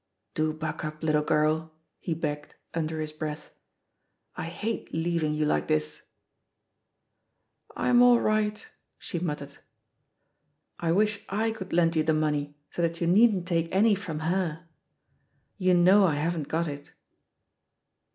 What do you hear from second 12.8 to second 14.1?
that you needn't take any